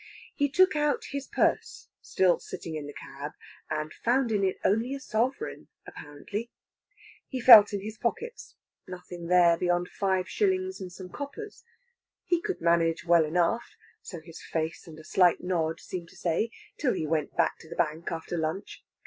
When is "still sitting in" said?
2.01-2.87